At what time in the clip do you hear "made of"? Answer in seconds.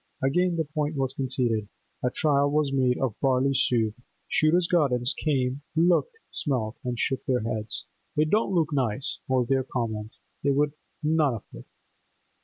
2.73-3.13